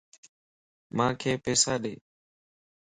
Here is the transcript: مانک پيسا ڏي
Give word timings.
مانک 0.95 1.21
پيسا 1.43 1.73
ڏي 1.83 1.93